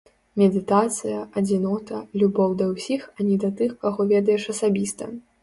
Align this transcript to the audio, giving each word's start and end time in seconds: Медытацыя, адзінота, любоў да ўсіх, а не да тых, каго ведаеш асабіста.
Медытацыя, 0.41 1.19
адзінота, 1.41 1.99
любоў 2.21 2.57
да 2.63 2.71
ўсіх, 2.73 3.01
а 3.19 3.27
не 3.29 3.37
да 3.45 3.53
тых, 3.61 3.71
каго 3.87 4.09
ведаеш 4.15 4.51
асабіста. 4.57 5.03